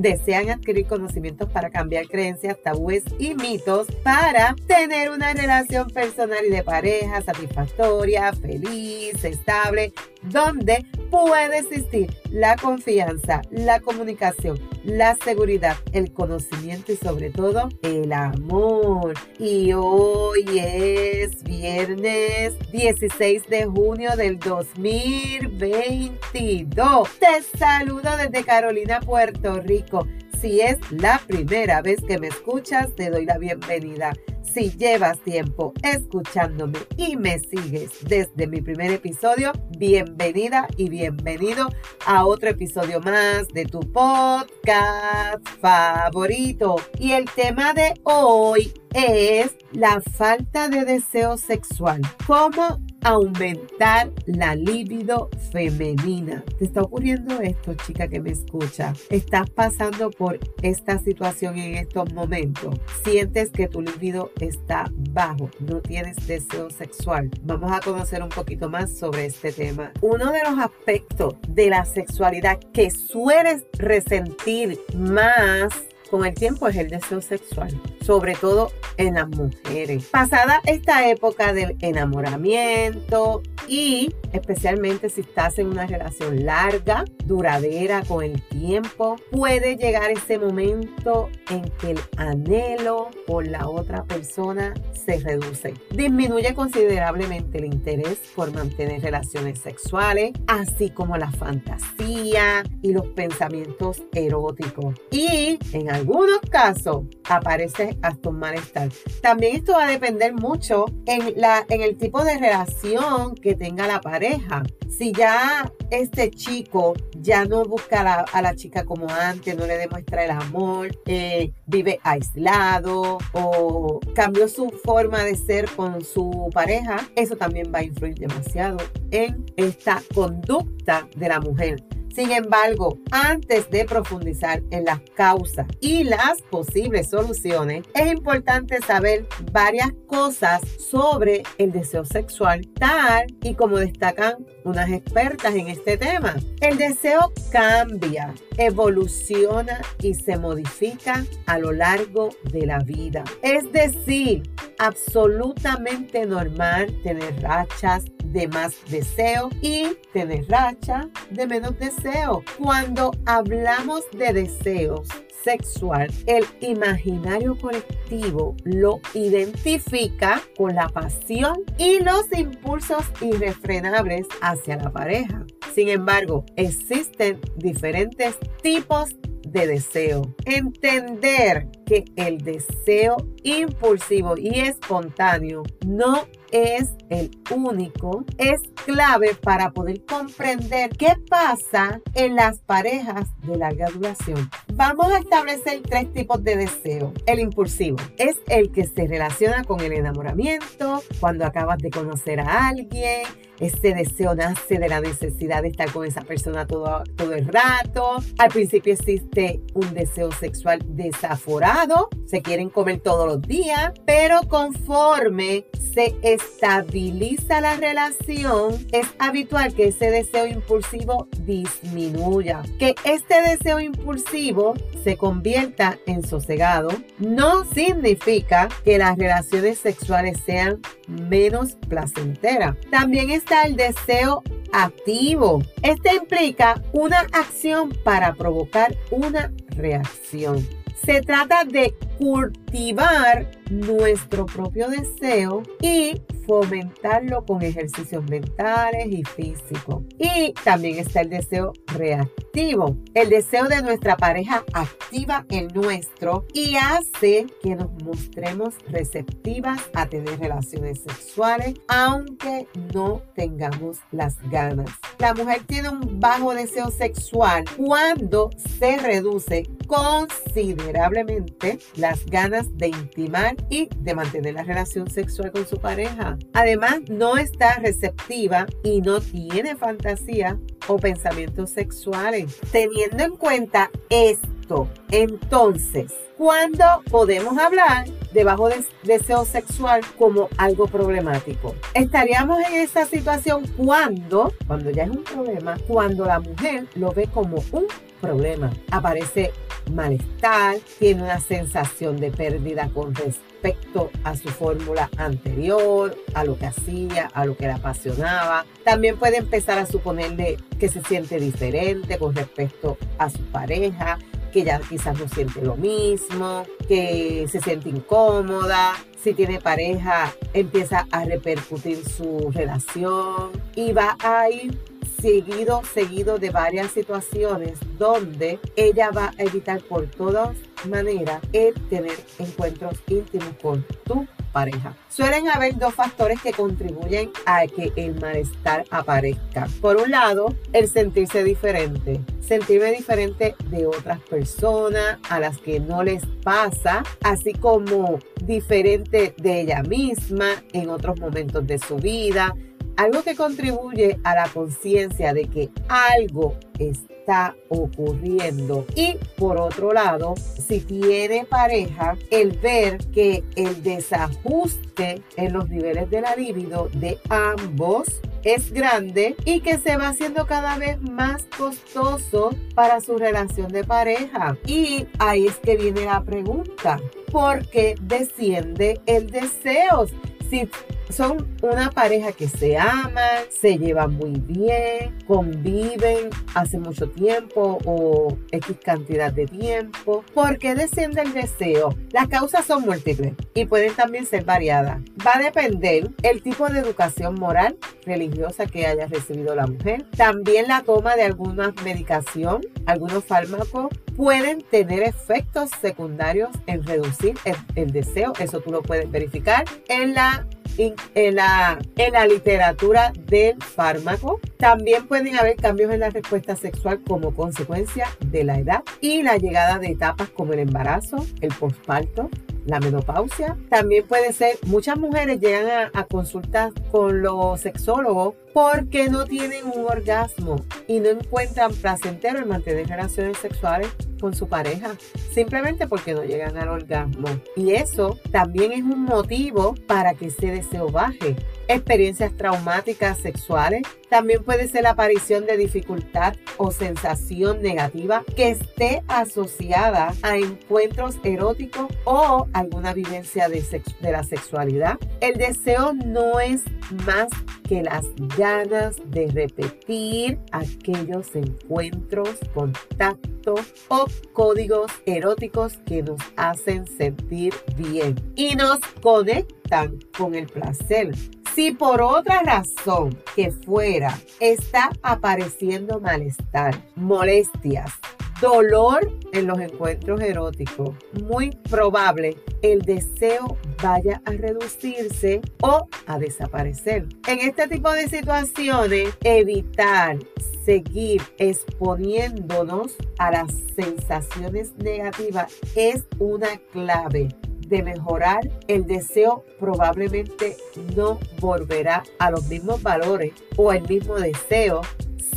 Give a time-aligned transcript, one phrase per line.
[0.00, 6.50] desean adquirir conocimientos para cambiar creencias, tabúes y mitos para tener una relación personal y
[6.50, 16.10] de pareja satisfactoria, feliz, estable, donde puede existir la confianza, la comunicación, la seguridad, el
[16.12, 19.14] conocimiento y sobre todo el amor.
[19.38, 27.08] Y hoy es viernes 16 de junio del 2022.
[27.18, 30.06] Te saludo desde Carolina, Puerto Rico.
[30.40, 34.12] Si es la primera vez que me escuchas, te doy la bienvenida.
[34.42, 41.68] Si llevas tiempo escuchándome y me sigues desde mi primer episodio, bienvenida y bienvenido
[42.06, 46.76] a otro episodio más de tu podcast favorito.
[46.98, 52.00] Y el tema de hoy es la falta de deseo sexual.
[52.26, 56.44] ¿Cómo aumentar la libido femenina?
[56.58, 58.92] ¿Te está ocurriendo esto, chica que me escucha?
[59.08, 62.78] ¿Estás pasando por esta situación en estos momentos?
[63.04, 65.50] ¿Sientes que tu libido está bajo?
[65.60, 67.30] ¿No tienes deseo sexual?
[67.42, 69.92] Vamos a conocer un poquito más sobre este tema.
[70.00, 75.68] Uno de los aspectos de la sexualidad que sueles resentir más
[76.10, 80.06] con el tiempo es el deseo sexual, sobre todo en las mujeres.
[80.06, 88.24] Pasada esta época del enamoramiento y especialmente si estás en una relación larga, duradera con
[88.24, 95.18] el tiempo, puede llegar ese momento en que el anhelo por la otra persona se
[95.20, 95.74] reduce.
[95.90, 104.02] Disminuye considerablemente el interés por mantener relaciones sexuales, así como la fantasía y los pensamientos
[104.12, 104.94] eróticos.
[105.10, 108.88] Y en algunos casos aparece hasta un malestar.
[109.20, 113.86] También esto va a depender mucho en, la, en el tipo de relación que tenga
[113.86, 114.62] la pareja.
[114.88, 120.24] Si ya este chico ya no busca a la, chica como antes, no le demuestra
[120.24, 127.36] el amor, eh, vive aislado o cambió su forma de ser con su pareja, eso
[127.36, 128.78] también va a influir demasiado
[129.10, 131.89] en esta conducta de la mujer.
[132.14, 139.26] Sin embargo, antes de profundizar en las causas y las posibles soluciones, es importante saber
[139.52, 146.36] varias cosas sobre el deseo sexual, tal y como destacan unas expertas en este tema.
[146.60, 153.24] El deseo cambia, evoluciona y se modifica a lo largo de la vida.
[153.42, 154.42] Es decir,
[154.78, 162.44] absolutamente normal tener rachas de más deseo y tener racha de menos deseo.
[162.58, 165.08] Cuando hablamos de deseos,
[165.42, 174.92] sexual, el imaginario colectivo lo identifica con la pasión y los impulsos irrefrenables hacia la
[174.92, 175.44] pareja.
[175.74, 179.14] Sin embargo, existen diferentes tipos
[179.46, 180.22] de deseo.
[180.44, 190.04] Entender que el deseo impulsivo y espontáneo no es el único, es clave para poder
[190.04, 194.50] comprender qué pasa en las parejas de larga duración.
[194.80, 197.12] Vamos a establecer tres tipos de deseo.
[197.26, 202.68] El impulsivo es el que se relaciona con el enamoramiento, cuando acabas de conocer a
[202.68, 203.26] alguien,
[203.60, 208.16] ese deseo nace de la necesidad de estar con esa persona todo, todo el rato.
[208.38, 215.66] Al principio existe un deseo sexual desaforado, se quieren comer todos los días, pero conforme
[215.92, 222.62] se estabiliza la relación, es habitual que ese deseo impulsivo disminuya.
[222.78, 224.69] Que este deseo impulsivo
[225.02, 232.76] se convierta en sosegado no significa que las relaciones sexuales sean menos placenteras.
[232.90, 235.62] También está el deseo activo.
[235.82, 240.66] Este implica una acción para provocar una reacción.
[241.04, 250.02] Se trata de cultivar nuestro propio deseo y fomentarlo con ejercicios mentales y físicos.
[250.18, 252.96] Y también está el deseo reactivo.
[253.14, 260.06] El deseo de nuestra pareja activa el nuestro y hace que nos mostremos receptivas a
[260.06, 264.90] tener relaciones sexuales, aunque no tengamos las ganas.
[265.20, 273.54] La mujer tiene un bajo deseo sexual cuando se reduce considerablemente las ganas de intimar
[273.68, 276.38] y de mantener la relación sexual con su pareja.
[276.52, 282.58] Además, no está receptiva y no tiene fantasía o pensamientos sexuales.
[282.72, 288.68] Teniendo en cuenta esto, entonces, ¿cuándo podemos hablar de bajo
[289.02, 291.74] deseo sexual como algo problemático?
[291.94, 297.26] Estaríamos en esa situación cuando, cuando ya es un problema, cuando la mujer lo ve
[297.26, 297.86] como un
[298.20, 298.72] problema.
[298.90, 299.52] Aparece
[299.92, 303.14] malestar, tiene una sensación de pérdida con
[303.62, 308.64] respecto a su fórmula anterior, a lo que hacía, a lo que le apasionaba.
[308.84, 314.18] También puede empezar a suponerle que se siente diferente con respecto a su pareja,
[314.52, 318.94] que ya quizás no siente lo mismo, que se siente incómoda.
[319.22, 324.89] Si tiene pareja, empieza a repercutir su relación y va a ir
[325.20, 330.56] seguido, seguido de varias situaciones donde ella va a evitar por todas
[330.88, 334.96] maneras el tener encuentros íntimos con tu pareja.
[335.08, 339.68] Suelen haber dos factores que contribuyen a que el malestar aparezca.
[339.80, 342.20] Por un lado, el sentirse diferente.
[342.40, 349.60] Sentirme diferente de otras personas a las que no les pasa, así como diferente de
[349.60, 352.54] ella misma en otros momentos de su vida
[352.96, 358.86] algo que contribuye a la conciencia de que algo está ocurriendo.
[358.94, 366.10] Y por otro lado, si tiene pareja, el ver que el desajuste en los niveles
[366.10, 371.44] de la libido de ambos es grande y que se va haciendo cada vez más
[371.56, 374.56] costoso para su relación de pareja.
[374.66, 377.00] Y ahí es que viene la pregunta,
[377.30, 380.06] ¿por qué desciende el deseo?
[380.48, 380.68] Si
[381.10, 388.36] son una pareja que se aman, se llevan muy bien, conviven hace mucho tiempo o
[388.50, 390.24] X cantidad de tiempo.
[390.34, 391.94] ¿Por qué desciende el deseo?
[392.12, 395.00] Las causas son múltiples y pueden también ser variadas.
[395.26, 397.76] Va a depender el tipo de educación moral,
[398.06, 400.06] religiosa que haya recibido la mujer.
[400.16, 407.56] También la toma de alguna medicación, algunos fármacos pueden tener efectos secundarios en reducir el,
[407.74, 408.32] el deseo.
[408.38, 410.46] Eso tú lo puedes verificar en la
[410.78, 414.40] en la, en la literatura del fármaco.
[414.56, 419.36] También pueden haber cambios en la respuesta sexual como consecuencia de la edad y la
[419.36, 422.30] llegada de etapas como el embarazo, el posparto,
[422.66, 423.56] la menopausia.
[423.68, 429.66] También puede ser, muchas mujeres llegan a, a consultas con los sexólogos porque no tienen
[429.66, 433.88] un orgasmo y no encuentran placentero el mantener relaciones sexuales
[434.20, 434.96] con su pareja,
[435.32, 437.28] simplemente porque no llegan al orgasmo.
[437.56, 441.36] Y eso también es un motivo para que ese deseo baje.
[441.68, 449.04] Experiencias traumáticas sexuales, también puede ser la aparición de dificultad o sensación negativa que esté
[449.06, 453.62] asociada a encuentros eróticos o alguna vivencia de,
[454.00, 454.98] de la sexualidad.
[455.20, 456.64] El deseo no es
[457.06, 457.28] más
[457.70, 458.04] que las
[458.36, 468.56] ganas de repetir aquellos encuentros, contactos o códigos eróticos que nos hacen sentir bien y
[468.56, 471.14] nos conectan con el placer.
[471.54, 477.92] Si por otra razón que fuera está apareciendo malestar, molestias,
[478.40, 487.06] dolor en los encuentros eróticos, muy probable el deseo vaya a reducirse o a desaparecer.
[487.26, 490.18] En este tipo de situaciones, evitar
[490.64, 497.28] seguir exponiéndonos a las sensaciones negativas es una clave
[497.70, 500.56] de mejorar el deseo probablemente
[500.96, 504.82] no volverá a los mismos valores o el mismo deseo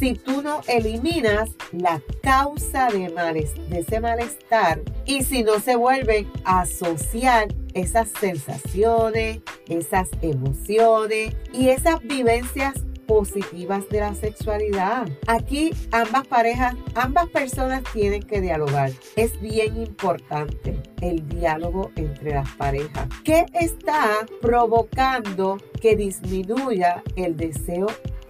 [0.03, 5.77] si tú no eliminas la causa de, males, de ese malestar y si no se
[5.77, 12.73] vuelve a asociar esas sensaciones, esas emociones y esas vivencias
[13.07, 15.07] positivas de la sexualidad.
[15.25, 18.91] Aquí ambas parejas, ambas personas tienen que dialogar.
[19.15, 23.07] Es bien importante el diálogo entre las parejas.
[23.23, 27.87] ¿Qué está provocando que disminuya el deseo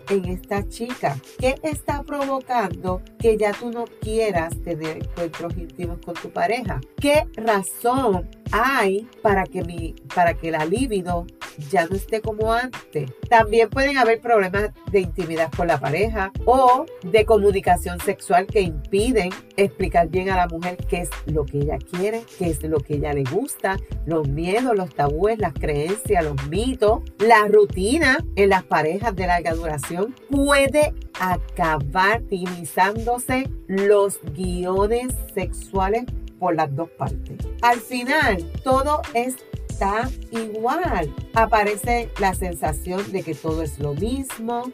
[0.10, 1.18] en esta chica?
[1.40, 6.80] ¿Qué está provocando que ya tú no quieras tener encuentros íntimos con tu pareja?
[6.98, 11.26] ¿Qué razón hay para que, mi, para que la libido
[11.70, 13.12] ya no esté como antes.
[13.30, 19.30] También pueden haber problemas de intimidad con la pareja o de comunicación sexual que impiden
[19.56, 22.96] explicar bien a la mujer qué es lo que ella quiere, qué es lo que
[22.96, 28.64] ella le gusta, los miedos, los tabúes, las creencias, los mitos, la rutina en las
[28.64, 36.06] parejas de larga duración puede acabar optimizándose los guiones sexuales
[36.40, 37.38] por las dos partes.
[37.62, 39.02] Al final, todo
[39.84, 41.14] está igual.
[41.34, 44.72] Aparece la sensación de que todo es lo mismo,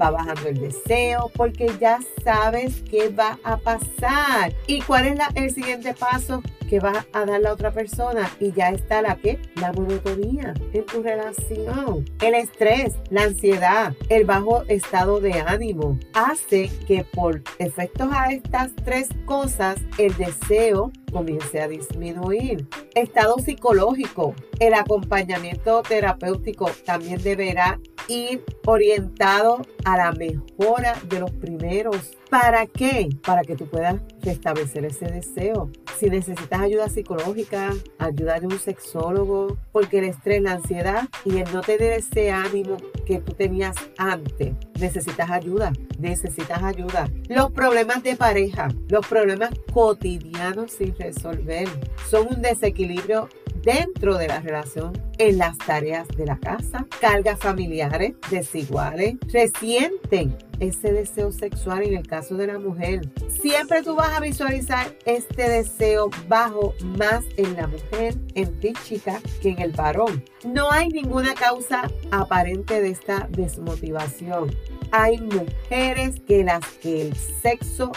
[0.00, 4.52] va bajando el deseo porque ya sabes qué va a pasar.
[4.66, 8.30] ¿Y cuál es el siguiente paso que va a dar la otra persona?
[8.38, 9.40] Y ya está la que?
[9.56, 12.04] La monotonía en tu relación.
[12.20, 18.74] El estrés, la ansiedad, el bajo estado de ánimo hace que por efectos a estas
[18.84, 22.66] tres cosas el deseo comience a disminuir.
[22.94, 24.34] Estado psicológico.
[24.58, 32.16] El acompañamiento terapéutico también deberá ir orientado a la mejora de los primeros.
[32.28, 33.08] ¿Para qué?
[33.24, 35.70] Para que tú puedas restablecer ese deseo.
[35.98, 41.52] Si necesitas ayuda psicológica, ayuda de un sexólogo, porque el estrés, la ansiedad y el
[41.52, 42.76] no tener ese ánimo
[43.06, 47.08] que tú tenías antes, necesitas ayuda, necesitas ayuda.
[47.28, 51.68] Los problemas de pareja, los problemas cotidianos sin resolver,
[52.08, 53.28] son un desequilibrio
[53.62, 60.92] dentro de la relación en las tareas de la casa, cargas familiares desiguales, resienten ese
[60.92, 63.00] deseo sexual en el caso de la mujer.
[63.28, 69.20] Siempre tú vas a visualizar este deseo bajo más en la mujer, en ti chica,
[69.42, 70.24] que en el varón.
[70.44, 74.50] No hay ninguna causa aparente de esta desmotivación
[74.92, 77.92] hay mujeres que las que el sexo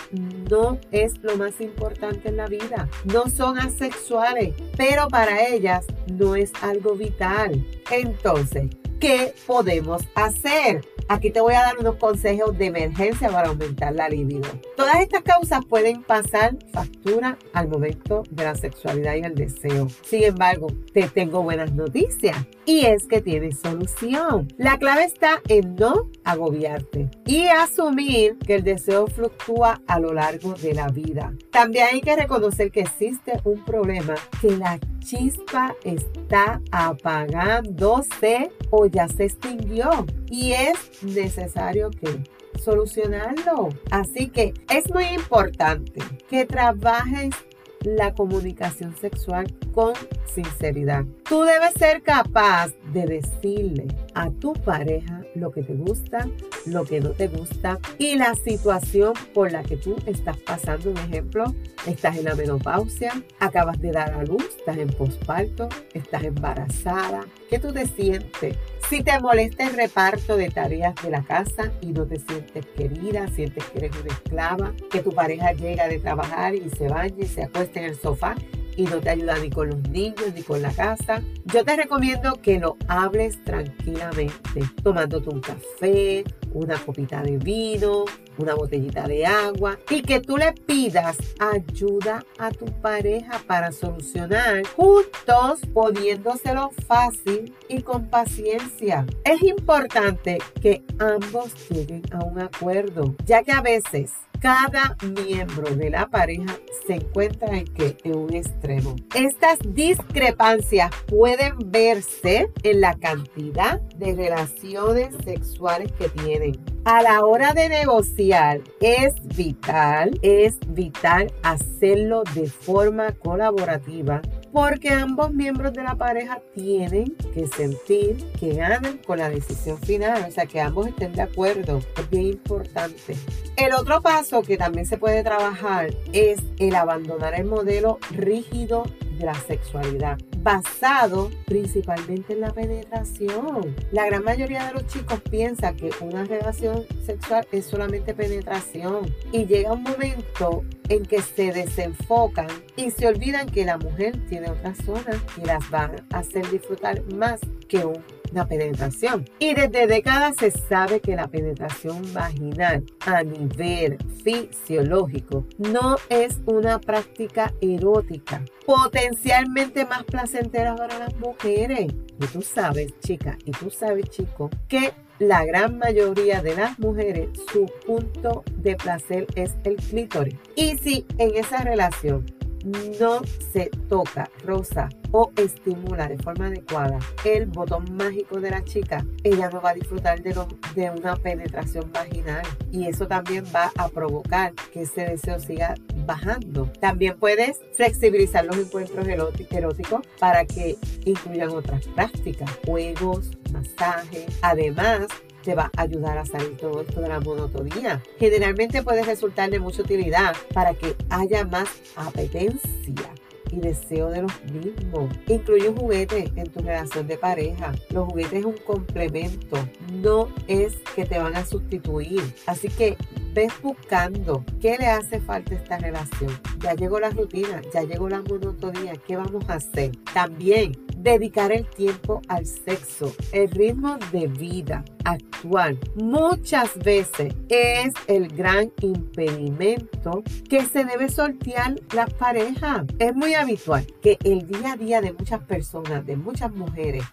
[0.50, 2.90] no es lo más importante en la vida.
[3.06, 7.66] No son asexuales, pero para ellas no es algo vital.
[7.92, 8.70] Entonces,
[9.00, 10.82] ¿qué podemos hacer?
[11.08, 14.50] Aquí te voy a dar unos consejos de emergencia para aumentar la libido.
[14.76, 19.88] Todas estas causas pueden pasar factura al momento de la sexualidad y el deseo.
[20.04, 24.48] Sin embargo, te tengo buenas noticias y es que tienes solución.
[24.58, 30.54] La clave está en no agobiarte y asumir que el deseo fluctúa a lo largo
[30.54, 31.34] de la vida.
[31.52, 39.08] También hay que reconocer que existe un problema que la chispa está apagándose o ya
[39.08, 42.24] se extinguió y es necesario que
[42.60, 43.70] solucionarlo.
[43.92, 47.36] Así que es muy importante que trabajes
[47.84, 49.94] la comunicación sexual con
[50.34, 51.06] sinceridad.
[51.28, 56.28] Tú debes ser capaz de decirle a tu pareja lo que te gusta,
[56.66, 60.92] lo que no te gusta y la situación por la que tú estás pasando.
[60.92, 61.46] Un ejemplo,
[61.88, 67.26] estás en la menopausia, acabas de dar a luz, estás en posparto, estás embarazada.
[67.50, 68.58] ¿Qué tú te sientes?
[68.90, 73.28] Si te molesta el reparto de tareas de la casa y no te sientes querida,
[73.30, 77.26] sientes que eres una esclava, que tu pareja llega de trabajar y se baña y
[77.26, 78.36] se acuesta en el sofá
[78.76, 82.42] y no te ayuda ni con los niños ni con la casa, yo te recomiendo
[82.42, 88.06] que lo hables tranquilamente, tomándote un café, una copita de vino,
[88.38, 94.66] una botellita de agua y que tú le pidas ayuda a tu pareja para solucionar
[94.76, 99.06] juntos poniéndoselo fácil y con paciencia.
[99.24, 104.14] Es importante que ambos lleguen a un acuerdo, ya que a veces
[104.44, 108.98] cada miembro de la pareja se encuentra en que en un extremo.
[109.16, 116.60] Estas discrepancias pueden verse en la cantidad de relaciones sexuales que tienen.
[116.84, 124.22] A la hora de negociar es vital, es vital hacerlo de forma colaborativa
[124.54, 130.26] porque ambos miembros de la pareja tienen que sentir que ganan con la decisión final,
[130.30, 131.80] o sea, que ambos estén de acuerdo.
[131.98, 133.16] Es bien importante.
[133.58, 138.84] El otro paso que también se puede trabajar es el abandonar el modelo rígido
[139.18, 143.76] de la sexualidad, basado principalmente en la penetración.
[143.92, 149.46] La gran mayoría de los chicos piensa que una relación sexual es solamente penetración y
[149.46, 154.78] llega un momento en que se desenfocan y se olvidan que la mujer tiene otras
[154.80, 159.26] zonas que las van a hacer disfrutar más que un la penetración.
[159.40, 166.80] Y desde décadas se sabe que la penetración vaginal a nivel fisiológico no es una
[166.80, 171.88] práctica erótica, potencialmente más placentera para las mujeres.
[172.20, 177.30] Y tú sabes, chica, y tú sabes, chico, que la gran mayoría de las mujeres,
[177.52, 180.36] su punto de placer es el clítoris.
[180.56, 182.26] Y si en esa relación
[182.64, 189.06] no se toca, rosa o estimula de forma adecuada el botón mágico de la chica,
[189.24, 190.36] ella no va a disfrutar de,
[190.76, 196.70] de una penetración vaginal y eso también va a provocar que ese deseo siga bajando.
[196.80, 204.26] También puedes flexibilizar los encuentros eróticos para que incluyan otras prácticas, juegos, masajes.
[204.42, 205.08] Además,
[205.44, 208.02] te va a ayudar a salir todo esto de la monotonía.
[208.18, 213.14] Generalmente puede resultar de mucha utilidad para que haya más apetencia
[213.52, 215.14] y deseo de los mismos.
[215.28, 217.74] Incluye un juguete en tu relación de pareja.
[217.90, 219.58] Los juguetes es un complemento,
[219.92, 222.22] no es que te van a sustituir.
[222.48, 222.98] Así que
[223.34, 226.40] ves buscando qué le hace falta a esta relación.
[226.60, 229.92] Ya llegó la rutina, ya llegó la monotonía, ¿qué vamos a hacer?
[230.14, 233.14] También dedicar el tiempo al sexo.
[233.32, 241.76] El ritmo de vida actual muchas veces es el gran impedimento que se debe sortear
[241.94, 242.86] las parejas.
[243.00, 247.04] Es muy habitual que el día a día de muchas personas, de muchas mujeres,